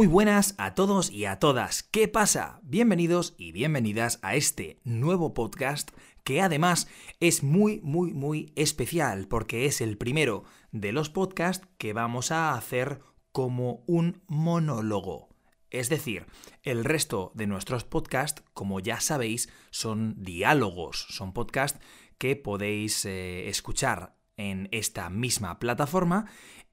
[0.00, 1.82] Muy buenas a todos y a todas.
[1.82, 2.58] ¿Qué pasa?
[2.62, 5.90] Bienvenidos y bienvenidas a este nuevo podcast
[6.24, 6.88] que además
[7.20, 12.54] es muy, muy, muy especial porque es el primero de los podcasts que vamos a
[12.54, 15.28] hacer como un monólogo.
[15.68, 16.24] Es decir,
[16.62, 21.78] el resto de nuestros podcasts, como ya sabéis, son diálogos, son podcasts
[22.16, 26.24] que podéis eh, escuchar en esta misma plataforma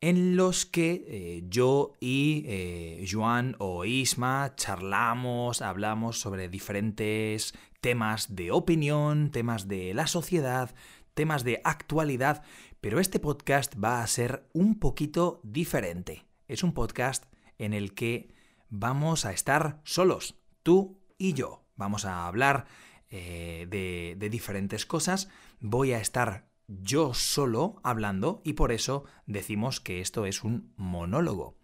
[0.01, 8.35] en los que eh, yo y eh, Joan o Isma charlamos, hablamos sobre diferentes temas
[8.35, 10.75] de opinión, temas de la sociedad,
[11.13, 12.43] temas de actualidad,
[12.79, 16.25] pero este podcast va a ser un poquito diferente.
[16.47, 17.25] Es un podcast
[17.57, 18.33] en el que
[18.69, 21.63] vamos a estar solos, tú y yo.
[21.75, 22.65] Vamos a hablar
[23.09, 25.29] eh, de, de diferentes cosas.
[25.59, 31.55] Voy a estar yo solo hablando y por eso decimos que esto es un monólogo.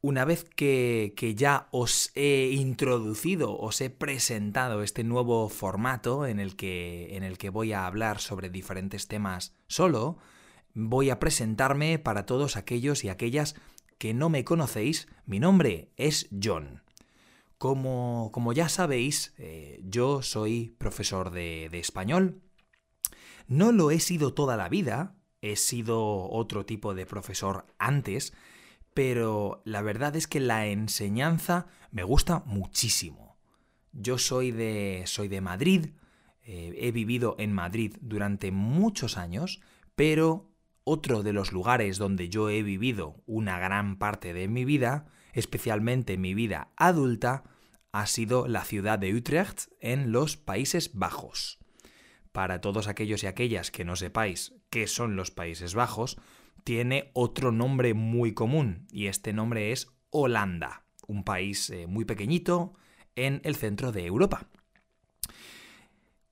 [0.00, 6.38] Una vez que, que, ya os he introducido, os he presentado este nuevo formato en
[6.38, 10.18] el, que, en el que voy a hablar sobre diferentes temas solo,
[10.74, 13.56] voy a presentarme para todos aquellos y aquellas
[13.98, 15.08] que no me conocéis.
[15.24, 16.82] Mi nombre es John.
[17.58, 22.42] Como, como ya sabéis, eh, yo soy profesor de, de español
[23.48, 28.32] no lo he sido toda la vida, he sido otro tipo de profesor antes,
[28.94, 33.36] pero la verdad es que la enseñanza me gusta muchísimo.
[33.92, 35.88] Yo soy de, soy de Madrid,
[36.42, 39.60] eh, he vivido en Madrid durante muchos años,
[39.94, 40.50] pero
[40.84, 46.16] otro de los lugares donde yo he vivido una gran parte de mi vida, especialmente
[46.16, 47.44] mi vida adulta,
[47.92, 51.58] ha sido la ciudad de Utrecht en los Países Bajos.
[52.36, 56.18] Para todos aquellos y aquellas que no sepáis qué son los Países Bajos,
[56.64, 62.74] tiene otro nombre muy común y este nombre es Holanda, un país eh, muy pequeñito
[63.14, 64.50] en el centro de Europa.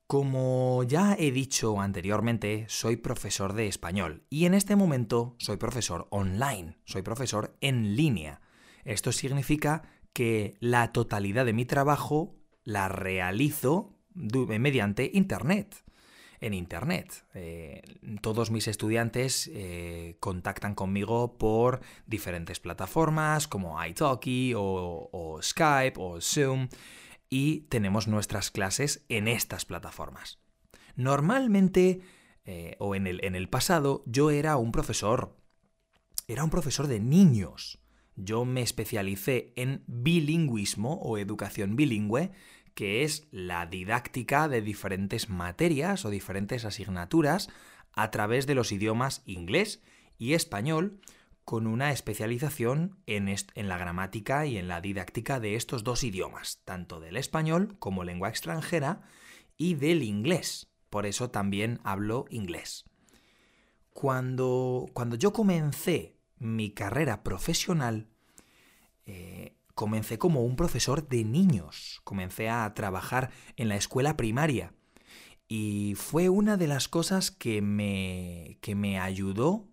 [0.06, 6.06] Como ya he dicho anteriormente, soy profesor de español y en este momento soy profesor
[6.10, 8.42] online, soy profesor en línea.
[8.84, 15.83] Esto significa que la totalidad de mi trabajo la realizo mediante Internet
[16.44, 17.24] en Internet.
[17.32, 17.82] Eh,
[18.20, 26.68] todos mis estudiantes eh, contactan conmigo por diferentes plataformas como iTalki o, Skype o Zoom
[27.30, 30.38] y tenemos nuestras clases en estas plataformas.
[30.96, 32.02] Normalmente,
[32.44, 35.36] eh, o en el, en el pasado, yo era un profesor,
[36.28, 37.80] era un profesor de niños.
[38.16, 42.32] Yo me especialicé en bilingüismo o educación bilingüe
[42.74, 47.48] que es la didáctica de diferentes materias o diferentes asignaturas
[47.92, 49.82] a través de los idiomas inglés
[50.18, 51.00] y español,
[51.44, 56.62] con una especialización en, en, la gramática y en la didáctica de estos dos idiomas,
[56.64, 59.02] tanto del español como lengua extranjera
[59.56, 60.70] y del inglés.
[60.88, 62.84] Por eso también hablo inglés.
[63.90, 68.08] Cuando, cuando yo comencé mi carrera profesional,
[69.06, 74.72] eh, comencé como un profesor de niños, comencé a trabajar en la escuela primaria
[75.48, 79.68] y fue una de las cosas que me, que me ayudó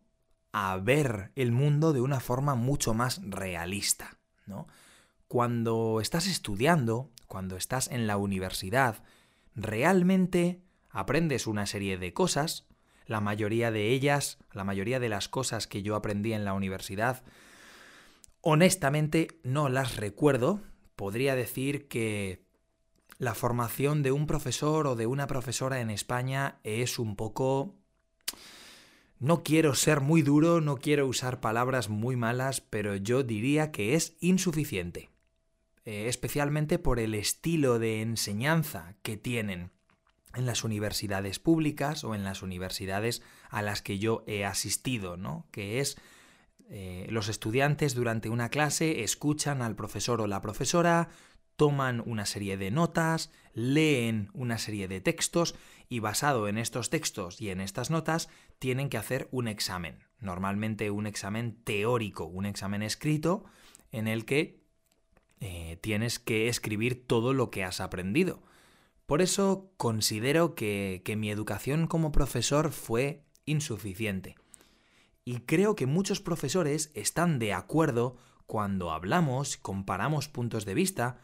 [0.51, 4.19] a ver el mundo de una forma mucho más realista.
[4.45, 4.67] ¿no?
[5.27, 9.03] Cuando estás estudiando, cuando estás en la universidad,
[9.55, 12.67] realmente aprendes una serie de cosas,
[13.05, 17.23] la mayoría de ellas, la mayoría de las cosas que yo aprendí en la universidad,
[18.41, 20.61] Honestamente no las recuerdo.
[20.95, 22.43] Podría decir que
[23.17, 27.75] la formación de un profesor o de una profesora en España es un poco...
[29.19, 33.93] No quiero ser muy duro, no quiero usar palabras muy malas, pero yo diría que
[33.93, 35.11] es insuficiente.
[35.85, 39.71] Eh, especialmente por el estilo de enseñanza que tienen
[40.35, 45.47] en las universidades públicas o en las universidades a las que yo he asistido, ¿no?
[45.51, 45.97] Que es
[46.73, 51.09] eh, los estudiantes durante una clase escuchan al profesor o la profesora,
[51.57, 55.53] toman una serie de notas, leen una serie de textos
[55.89, 59.99] y basado en estos textos y en estas notas tienen que hacer un examen.
[60.21, 63.43] Normalmente un examen teórico, un examen escrito
[63.91, 64.61] en el que
[65.41, 68.43] eh, tienes que escribir todo lo que has aprendido.
[69.05, 74.35] Por eso considero que mi educación como profesor fue insuficiente.
[75.23, 81.19] Y creo que muchos profesores están de acuerdo cuando hablamos, comparamos puntos de vista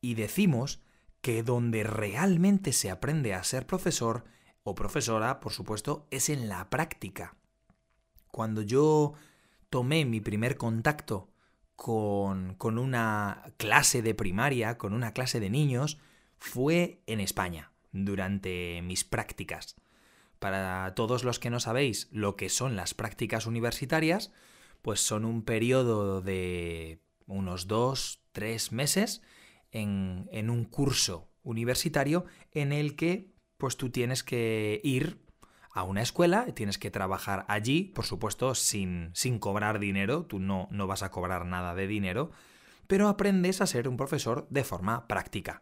[0.00, 0.82] y decimos
[1.20, 4.24] que donde realmente se aprende a ser profesor
[4.62, 7.36] o profesora, por supuesto, es en la práctica.
[8.28, 9.14] Cuando yo
[9.70, 11.30] tomé mi primer contacto
[11.76, 15.98] con, con una clase de primaria, con una clase de niños,
[16.38, 19.76] fue en España, durante mis prácticas.
[20.38, 24.32] Para todos los que no sabéis lo que son las prácticas universitarias,
[24.82, 29.22] pues son un periodo de unos dos, tres meses
[29.70, 35.26] en, en un curso universitario en el que pues tú tienes que ir
[35.76, 40.68] a una escuela, tienes que trabajar allí, por supuesto, sin, sin cobrar dinero, tú no,
[40.70, 42.30] no vas a cobrar nada de dinero,
[42.86, 45.60] pero aprendes a ser un profesor de forma práctica.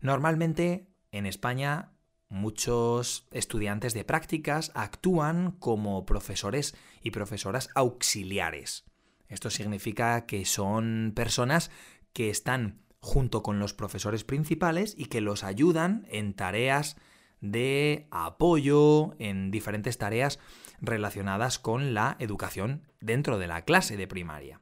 [0.00, 1.92] Normalmente en España
[2.34, 8.84] muchos estudiantes de prácticas actúan como profesores y profesoras auxiliares.
[9.28, 11.70] Esto significa que son personas
[12.12, 16.96] que están junto con los profesores principales y que los ayudan en tareas
[17.40, 20.38] de apoyo, en diferentes tareas
[20.80, 24.60] relacionadas con la educación dentro de la clase de primaria.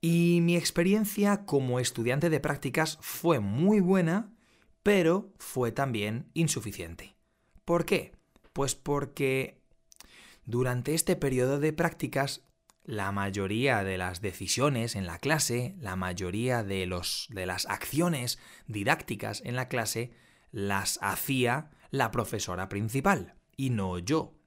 [0.00, 4.32] Y mi experiencia como estudiante de prácticas fue muy buena,
[4.88, 7.14] pero fue también insuficiente.
[7.66, 8.12] ¿Por qué?
[8.54, 9.60] Pues porque
[10.46, 12.46] durante este periodo de prácticas
[12.84, 18.38] la mayoría de las decisiones en la clase, la mayoría de, los, de las acciones
[18.66, 20.14] didácticas en la clase,
[20.52, 24.38] las hacía la profesora principal y no yo.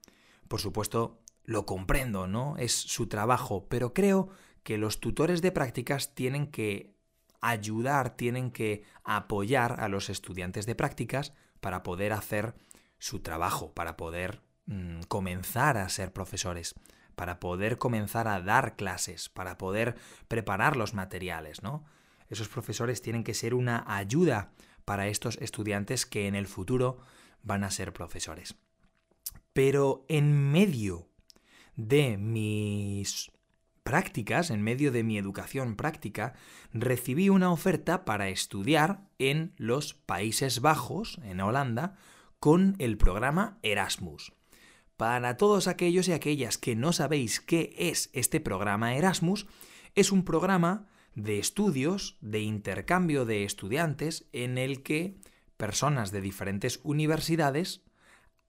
[0.48, 2.56] Por supuesto, lo comprendo, ¿no?
[2.56, 4.30] Es su trabajo, pero creo
[4.64, 6.96] que los tutores de prácticas tienen que
[7.42, 12.54] ayudar, tienen que apoyar a los estudiantes de prácticas para poder hacer
[12.98, 16.74] su trabajo, para poder mm, comenzar a ser profesores
[17.14, 19.96] para poder comenzar a dar clases, para poder
[20.28, 21.84] preparar los materiales, ¿no?
[22.28, 24.52] Esos profesores tienen que ser una ayuda
[24.84, 26.98] para estos estudiantes que en el futuro
[27.42, 28.56] van a ser profesores.
[29.52, 31.08] Pero en medio
[31.76, 33.30] de mis
[33.82, 36.34] prácticas, en medio de mi educación práctica,
[36.72, 41.96] recibí una oferta para estudiar en los Países Bajos, en Holanda,
[42.38, 44.32] con el programa Erasmus.
[44.96, 49.46] Para todos aquellos y aquellas que no sabéis qué es este programa Erasmus,
[49.94, 55.16] es un programa de estudios, de intercambio de estudiantes, en el que
[55.56, 57.82] personas de diferentes universidades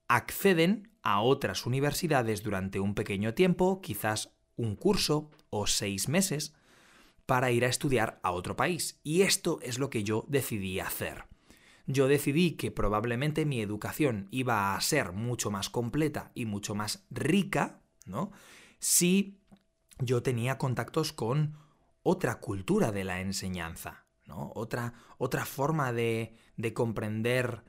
[0.07, 6.53] acceden a otras universidades durante un pequeño tiempo, quizás un curso o seis meses,
[7.25, 8.99] para ir a estudiar a otro país.
[9.03, 11.25] Y esto es lo que yo decidí hacer
[11.85, 17.05] yo decidí que probablemente mi educación iba a ser mucho más completa y mucho más
[17.09, 18.31] rica, ¿no?
[18.79, 19.41] Si
[19.99, 21.57] yo tenía contactos con
[22.01, 24.51] otra cultura de la enseñanza, ¿no?
[24.55, 27.63] Otra, otra forma de, de comprender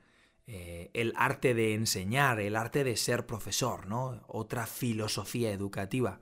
[0.47, 4.23] eh, el arte de enseñar, el arte de ser profesor, ¿no?
[4.27, 6.21] Otra filosofía educativa.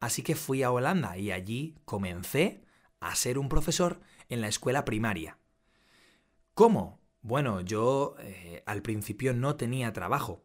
[0.00, 2.64] Así que fui a Holanda y allí comencé
[3.00, 5.38] a ser un profesor en la escuela primaria.
[6.54, 7.00] ¿Cómo?
[7.22, 10.44] Bueno, yo eh, al principio no tenía trabajo,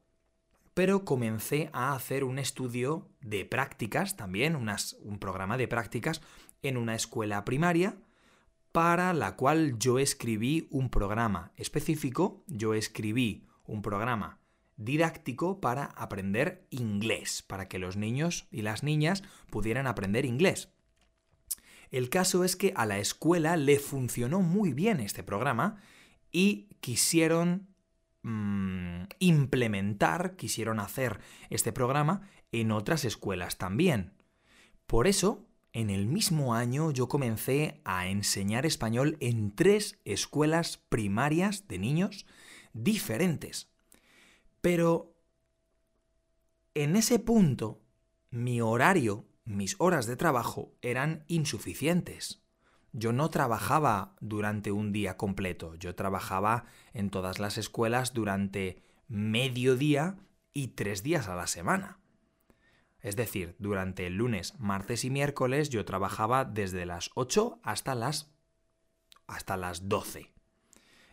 [0.73, 6.21] pero comencé a hacer un estudio de prácticas también, un programa de prácticas
[6.61, 7.97] en una escuela primaria
[8.71, 14.38] para la cual yo escribí un programa específico, yo escribí un programa
[14.79, 20.69] didáctico para aprender inglés, para que los niños y las niñas pudieran aprender inglés.
[21.91, 25.81] El caso es que a la escuela le funcionó muy bien este programa
[26.31, 27.67] y quisieron
[28.23, 31.19] mm, implementar, quisieron hacer
[31.49, 32.21] este programa
[32.51, 34.13] en otras escuelas también.
[34.87, 41.67] Por eso, en el mismo año yo comencé a enseñar español en tres escuelas primarias
[41.67, 42.25] de niños
[42.73, 43.69] diferentes.
[44.61, 45.15] Pero
[46.73, 47.81] en ese punto,
[48.29, 52.43] mi horario, mis horas de trabajo eran insuficientes.
[52.91, 59.75] Yo no trabajaba durante un día completo, yo trabajaba en todas las escuelas durante medio
[59.75, 60.17] día
[60.53, 61.99] y tres días a la semana.
[63.01, 68.33] Es decir, durante el lunes, martes y miércoles yo trabajaba desde las 8 hasta las
[69.27, 70.33] hasta las 12.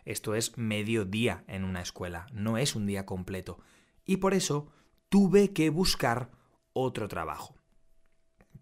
[0.07, 3.59] Esto es medio día en una escuela, no es un día completo.
[4.05, 4.71] Y por eso
[5.09, 6.31] tuve que buscar
[6.71, 7.57] otro trabajo.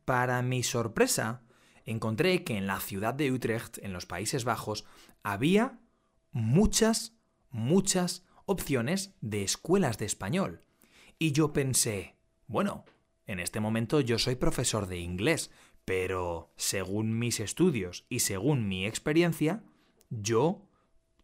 [0.05, 1.43] Para mi sorpresa,
[1.85, 4.85] encontré que en la ciudad de Utrecht, en los Países Bajos,
[5.21, 5.77] había
[6.31, 7.15] muchas,
[7.51, 10.61] muchas opciones de escuelas de español.
[11.19, 12.15] Y yo pensé,
[12.47, 12.85] bueno,
[13.27, 15.51] en este momento yo soy profesor de inglés,
[15.85, 19.61] pero según mis estudios y según mi experiencia,
[20.09, 20.67] yo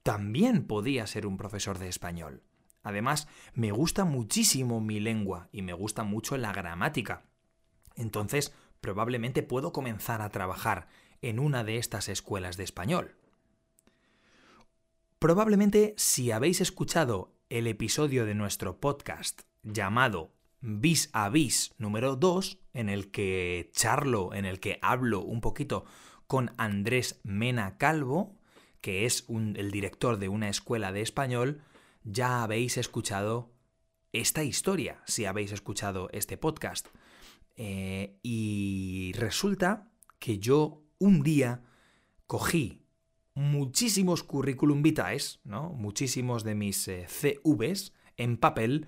[0.04, 2.44] también podía ser un profesor de español.
[2.84, 7.26] Además, me gusta muchísimo mi lengua y me gusta mucho la gramática.
[7.96, 10.88] Entonces, probablemente puedo comenzar a trabajar
[11.22, 13.16] en una de estas escuelas de español.
[15.20, 22.60] Probablemente si habéis escuchado el episodio de nuestro podcast llamado Vis a Vis número 2,
[22.74, 25.86] en el que charlo, en el que hablo un poquito
[26.26, 28.41] con Andrés Mena Calvo,
[28.82, 31.62] que es el director de una escuela de español,
[32.04, 33.54] ya habéis escuchado
[34.12, 36.88] esta historia, si habéis escuchado este podcast.
[37.56, 41.64] Eh, y resulta que yo un día
[42.28, 42.86] cogí
[43.34, 45.70] muchísimos currículum vitae, ¿no?
[45.70, 48.88] muchísimos de mis eh, CVs en papel,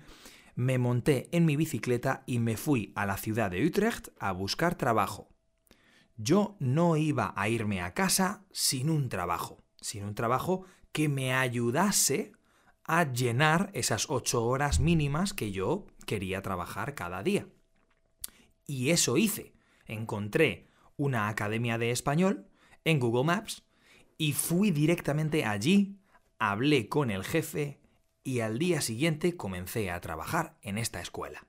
[0.54, 4.76] me monté en mi bicicleta y me fui a la ciudad de Utrecht a buscar
[4.76, 5.28] trabajo.
[6.16, 11.34] Yo no iba a irme a casa sin un trabajo, sin un trabajo que me
[11.34, 12.32] ayudase
[12.84, 17.46] a llenar esas ocho horas mínimas que yo quería trabajar cada día.
[18.66, 19.52] Y eso hice.
[19.84, 22.48] Encontré una academia de español
[22.84, 23.62] en Google Maps
[24.16, 25.98] y fui directamente allí,
[26.38, 27.78] hablé con el jefe
[28.22, 31.46] y al día siguiente comencé a trabajar en esta escuela.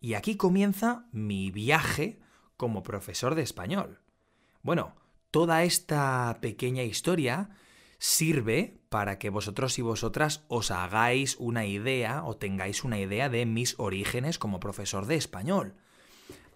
[0.00, 2.20] Y aquí comienza mi viaje
[2.58, 4.02] como profesor de español.
[4.62, 4.94] Bueno,
[5.34, 7.50] toda esta pequeña historia
[7.98, 13.44] sirve para que vosotros y vosotras os hagáis una idea o tengáis una idea de
[13.44, 15.74] mis orígenes como profesor de español.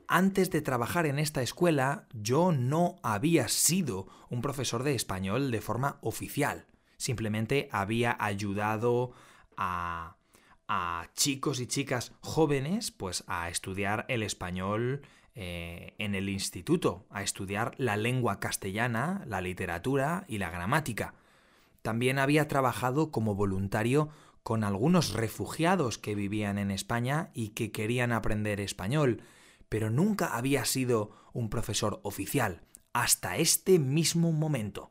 [0.07, 5.61] Antes de trabajar en esta escuela, yo no había sido un profesor de español de
[5.61, 6.67] forma oficial.
[6.99, 9.11] Simplemente había ayudado
[9.57, 10.15] a,
[11.15, 15.03] chicos y chicas jóvenes pues a estudiar el español
[15.41, 21.15] eh, en el instituto, a estudiar la lengua castellana, la literatura y la gramática.
[21.81, 24.09] También había trabajado como voluntario
[24.43, 29.23] con algunos refugiados que vivían en España y que querían aprender español,
[29.69, 34.91] pero nunca había sido un profesor oficial, hasta este mismo momento.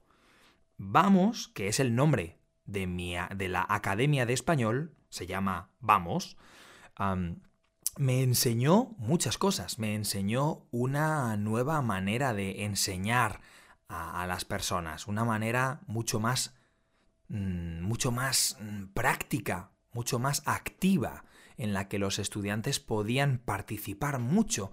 [0.78, 6.38] Vamos, que es el nombre de, mi, de la Academia de Español, se llama Vamos,
[7.98, 13.42] me enseñó muchas cosas, me enseñó una nueva manera de enseñar
[13.90, 16.58] a, las personas, una manera mucho más
[17.30, 21.26] Mm, mucho más mm, práctica, mucho más activa,
[21.58, 24.72] en la que los estudiantes podían participar mucho,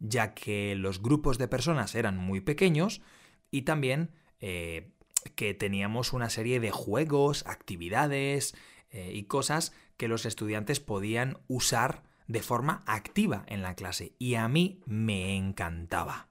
[0.00, 3.02] ya que los grupos de personas eran muy pequeños
[3.50, 4.10] y también
[4.40, 4.92] eh,
[5.36, 8.54] que teníamos una serie de juegos, actividades
[8.90, 12.02] eh, y cosas que los estudiantes podían usar
[12.32, 16.28] de forma activa en la clase y a mí me encantaba.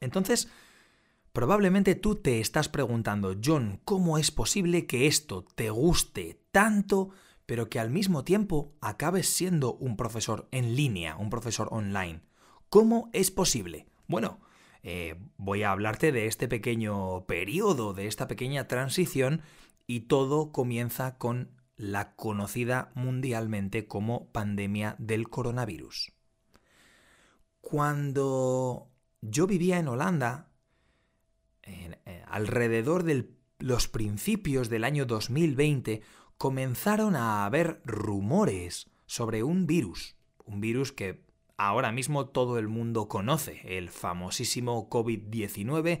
[0.00, 0.48] Entonces,
[1.38, 7.10] Probablemente tú te estás preguntando, John, ¿cómo es posible que esto te guste tanto,
[7.46, 12.22] pero que al mismo tiempo acabes siendo un profesor en línea, un profesor online?
[12.70, 13.86] ¿Cómo es posible?
[14.08, 14.40] Bueno,
[14.82, 19.42] eh, voy a hablarte de este pequeño periodo, de esta pequeña transición,
[19.86, 26.12] y todo comienza con la conocida mundialmente como pandemia del coronavirus.
[27.60, 28.90] Cuando
[29.22, 30.50] yo vivía en Holanda,
[31.62, 33.30] eh, alrededor de
[33.60, 36.02] los principios del año 2020
[36.36, 41.24] comenzaron a haber rumores sobre un virus, un virus que
[41.56, 46.00] ahora mismo todo el mundo conoce, el famosísimo COVID-19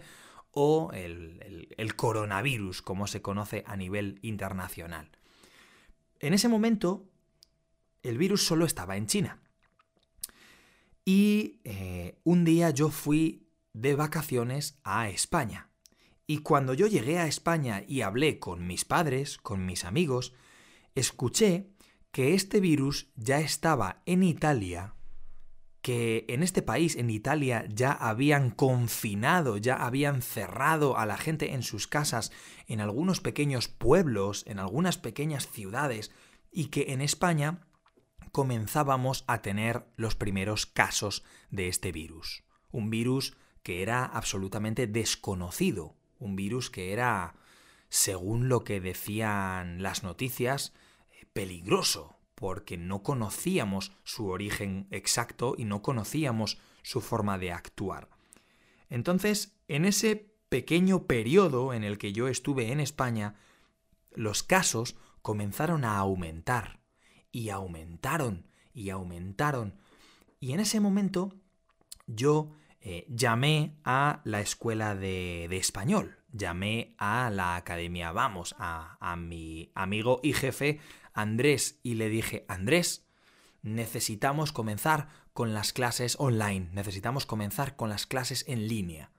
[0.52, 5.17] o el, el, coronavirus, como se conoce a nivel internacional.
[6.20, 7.08] En ese momento,
[8.02, 9.42] el virus solo estaba en China.
[11.04, 15.70] Y eh, un día yo fui de vacaciones a España.
[16.26, 20.34] Y cuando yo llegué a España y hablé con mis padres, con mis amigos,
[20.94, 21.70] escuché
[22.10, 24.94] que este virus ya estaba en Italia,
[25.88, 31.54] que en este país, en Italia, ya habían confinado, ya habían cerrado a la gente
[31.54, 32.30] en sus casas,
[32.66, 36.10] en algunos pequeños pueblos, en algunas pequeñas ciudades,
[36.52, 37.66] y que en España
[38.32, 42.44] comenzábamos a tener los primeros casos de este virus.
[42.70, 47.36] Un virus que era absolutamente desconocido, un virus que era,
[47.88, 50.74] según lo que decían las noticias,
[51.12, 58.08] eh, peligroso, porque no conocíamos su origen exacto y no conocíamos su forma de actuar.
[58.88, 63.34] Entonces, en ese pequeño periodo en el que yo estuve en España,
[64.12, 66.78] los casos comenzaron a aumentar,
[67.32, 69.74] y aumentaron, y aumentaron,
[70.38, 71.34] y en ese momento
[72.06, 79.16] yo eh, llamé a la escuela de, español, llamé a la academia Vamos, a, a
[79.16, 80.78] mi amigo y jefe
[81.12, 83.06] Andrés y le dije, Andrés,
[83.62, 89.12] necesitamos comenzar con las clases online, necesitamos comenzar con las clases en línea.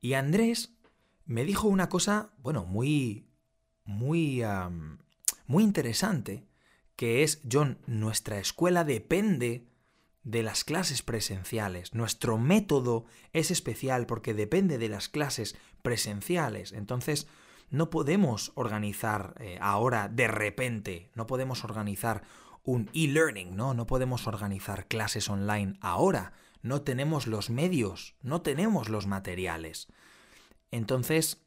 [0.00, 0.74] Y Andrés
[1.24, 3.28] me dijo una cosa, bueno, muy,
[3.84, 4.42] muy,
[5.46, 6.46] muy interesante,
[6.96, 9.68] que es, John, nuestra escuela depende
[10.24, 11.94] de las clases presenciales.
[11.94, 16.72] Nuestro método es especial porque depende de las clases presenciales.
[16.72, 17.26] Entonces,
[17.72, 22.22] no podemos organizar eh, ahora de repente, no podemos organizar
[22.62, 23.74] un e-learning, ¿no?
[23.74, 26.34] No podemos organizar clases online ahora.
[26.62, 29.88] No tenemos los medios, no tenemos los materiales.
[30.70, 31.42] Entonces,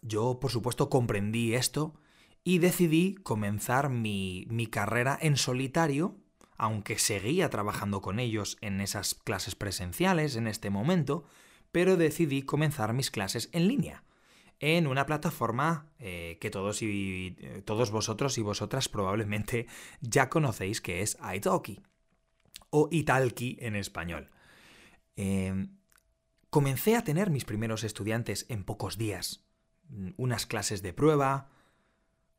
[0.00, 1.94] yo, por supuesto, comprendí esto
[2.42, 6.16] y decidí comenzar mi, mi carrera en solitario
[6.62, 11.24] aunque seguía trabajando con ellos en esas clases presenciales en este momento,
[11.72, 14.04] pero decidí comenzar mis clases en línea,
[14.62, 19.66] en una plataforma eh, que todos, y, eh, todos vosotros y vosotras probablemente
[20.00, 21.82] ya conocéis que es Italki,
[22.70, 24.30] o Italki en español.
[25.16, 25.76] Em,
[26.48, 29.44] comencé a tener mis primeros estudiantes en pocos días,
[30.16, 31.50] unas clases de prueba,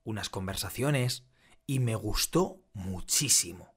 [0.03, 1.27] unas conversaciones,
[1.67, 3.73] y me gustó muchísimo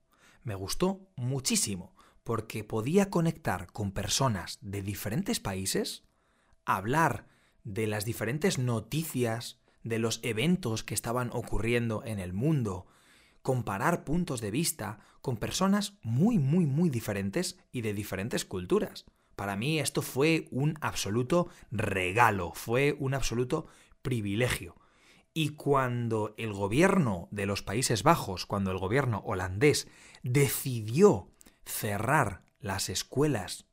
[0.46, 6.04] me gustó muchísimo porque podía conectar con personas de diferentes países,
[6.64, 7.26] hablar
[7.66, 12.86] de las diferentes noticias, de los eventos que estaban ocurriendo en el mundo,
[13.42, 19.04] comparar puntos de vista con personas muy, muy, muy diferentes y de diferentes culturas.
[19.34, 23.66] Para mí esto fue un absoluto regalo, fue un absoluto
[24.00, 24.76] privilegio.
[25.34, 29.88] Y cuando el gobierno de los Países Bajos, cuando el gobierno holandés
[30.22, 31.30] decidió
[31.64, 33.66] cerrar las escuelas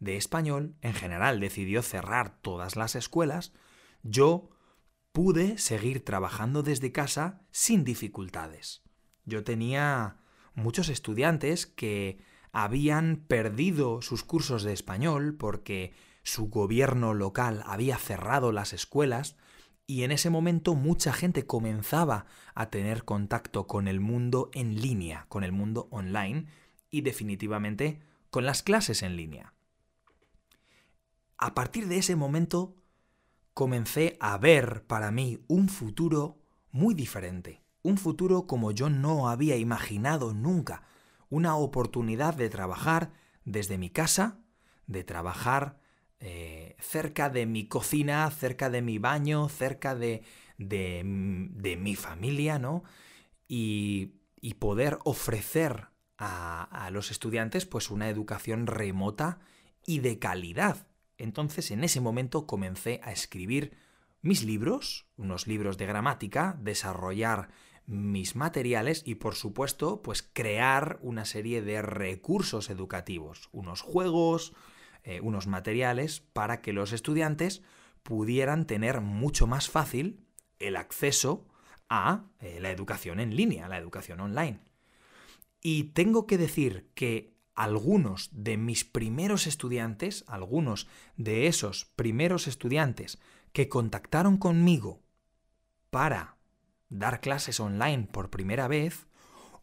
[0.00, 3.52] de español, en general decidió cerrar todas las escuelas,
[4.02, 4.50] yo
[5.12, 8.82] pude seguir trabajando desde casa sin dificultades.
[9.24, 10.18] Yo tenía
[10.54, 12.18] muchos estudiantes que
[12.52, 19.36] habían perdido sus cursos de español porque su gobierno local había cerrado las escuelas
[19.86, 25.26] y en ese momento mucha gente comenzaba a tener contacto con el mundo en línea,
[25.28, 26.46] con el mundo online
[26.90, 29.54] y definitivamente con las clases en línea.
[31.38, 32.76] A partir de ese momento
[33.54, 39.56] comencé a ver para mí un futuro muy diferente, un futuro como yo no había
[39.56, 40.82] imaginado nunca,
[41.30, 43.12] una oportunidad de trabajar
[43.44, 44.40] desde mi casa,
[44.86, 45.78] de trabajar
[46.18, 50.24] eh, cerca de mi cocina, cerca de mi baño, cerca de,
[50.58, 52.82] de, mi familia, ¿no?
[53.46, 54.14] Y,
[54.58, 59.38] poder ofrecer a, a, los estudiantes pues una educación remota
[59.86, 60.87] y de calidad.
[61.18, 63.76] Entonces en ese momento comencé a escribir
[64.22, 67.50] mis libros, unos libros de gramática, desarrollar
[67.86, 74.54] mis materiales y por supuesto pues crear una serie de recursos educativos, unos juegos,
[75.04, 77.62] eh, unos materiales para que los estudiantes
[78.02, 80.24] pudieran tener mucho más fácil
[80.58, 81.46] el acceso
[81.88, 84.60] a eh, la educación en línea, la educación online.
[85.60, 93.18] Y tengo que decir que algunos de mis primeros estudiantes, algunos de esos primeros estudiantes
[93.52, 95.02] que contactaron conmigo
[95.90, 96.36] para
[96.88, 99.08] dar clases online por primera vez,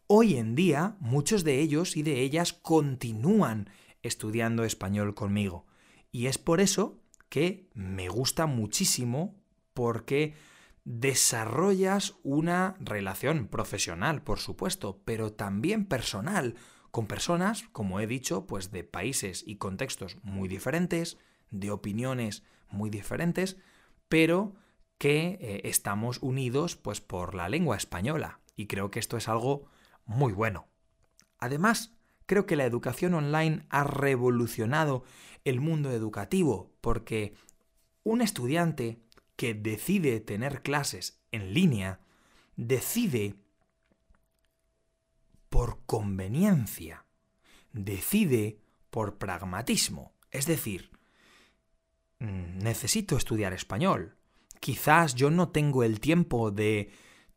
[0.06, 3.70] hoy en día muchos de ellos y de ellas continúan
[4.02, 5.64] estudiando español conmigo.
[6.12, 9.40] Y es por eso que me gusta muchísimo
[9.72, 10.34] porque
[10.84, 16.56] desarrollas una relación profesional, por supuesto, pero también personal,
[16.90, 21.18] con personas, como he dicho, pues de países y contextos muy diferentes,
[21.50, 23.56] de opiniones muy diferentes,
[24.08, 24.54] pero
[24.98, 29.66] que eh, estamos unidos pues por la lengua española y creo que esto es algo
[30.06, 30.68] muy bueno.
[31.38, 31.96] Además,
[32.26, 35.04] Creo que la educación online ha revolucionado
[35.44, 37.34] el mundo educativo porque
[38.02, 38.98] un estudiante
[39.36, 42.00] que decide tener clases en línea
[42.56, 43.36] decide
[45.56, 47.06] por conveniencia,
[47.72, 48.58] decide
[48.90, 50.12] por pragmatismo.
[50.30, 50.90] Es decir,
[52.18, 54.18] mm, necesito estudiar español.
[54.60, 56.90] Quizás yo no tengo el tiempo de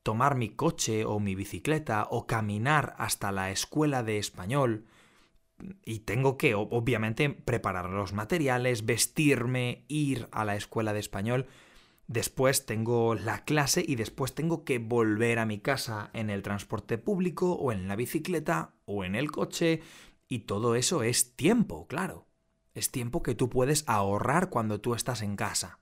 [0.03, 4.83] tomar mi coche o mi bicicleta o caminar hasta la escuela de español
[5.85, 11.47] y tengo que, obviamente, preparar los materiales, vestirme, ir a la escuela de español.
[12.09, 16.97] Después tengo la clase y después tengo que volver a mi casa en el transporte
[16.97, 19.81] público o en la bicicleta o en el coche.
[20.27, 22.25] Y todo eso es tiempo, claro.
[22.73, 25.77] Es tiempo que tú puedes ahorrar cuando tú estás en casa.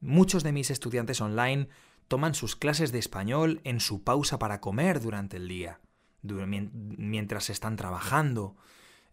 [0.00, 1.68] Muchos de mis estudiantes online
[2.08, 5.78] toman sus clases de español en su pausa para comer durante el día,
[6.22, 8.56] mientras están trabajando.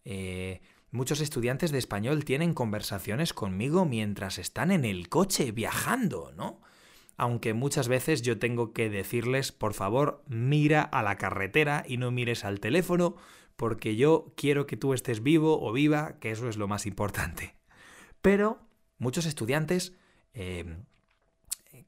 [0.03, 0.61] Eh,
[0.93, 6.61] muchos estudiantes de español tienen conversaciones conmigo mientras están en el coche viajando, ¿no?
[7.17, 12.11] Aunque muchas veces yo tengo que decirles, por favor, mira a la carretera y no
[12.11, 13.15] mires al teléfono,
[13.55, 17.55] porque yo quiero que tú estés vivo o viva, que eso es lo más importante.
[18.21, 18.59] Pero
[18.99, 19.95] muchos estudiantes
[20.35, 20.77] eh,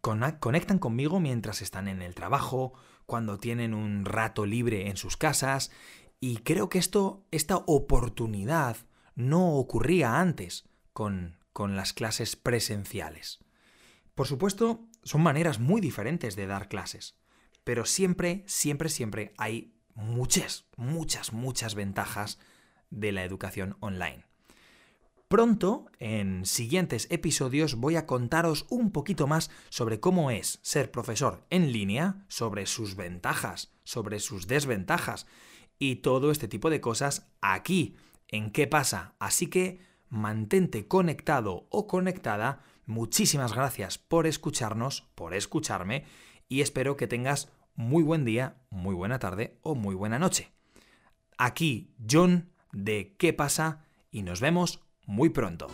[0.02, 2.74] conectan conmigo mientras están en el trabajo,
[3.06, 5.72] cuando tienen un rato libre en sus casas,
[6.20, 8.78] y creo que esto, esta oportunidad
[9.16, 13.40] no ocurría antes con, con las clases presenciales.
[14.14, 17.16] Por supuesto, son maneras muy diferentes de dar clases,
[17.64, 22.40] pero siempre, siempre, siempre hay muchas, muchas, muchas ventajas
[22.90, 24.26] de la educación online.
[25.28, 31.46] Pronto, en siguientes episodios, voy a contaros un poquito más sobre cómo es ser profesor
[31.50, 35.26] en línea, sobre sus ventajas, sobre sus desventajas
[35.80, 37.96] y todo este tipo de cosas aquí,
[38.28, 39.16] en qué pasa.
[39.20, 42.64] Así que mantente conectado o conectada.
[42.86, 46.06] Muchísimas gracias por escucharnos, por escucharme
[46.48, 50.52] y espero que tengas muy buen día, muy buena tarde o muy buena noche.
[51.38, 53.86] Aquí John de ¿Qué pasa?
[54.12, 55.68] y nos vemos muy pronto.